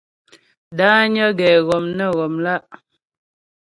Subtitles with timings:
[0.77, 2.63] Dányə́ ghɛ́ghɔm nə ghɔmlá'.